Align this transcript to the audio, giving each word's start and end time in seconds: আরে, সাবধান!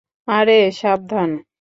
আরে, 0.27 0.59
সাবধান! 0.71 1.29